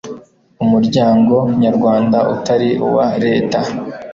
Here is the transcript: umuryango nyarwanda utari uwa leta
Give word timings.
umuryango 0.63 1.35
nyarwanda 1.61 2.17
utari 2.33 2.69
uwa 2.85 3.07
leta 3.25 3.59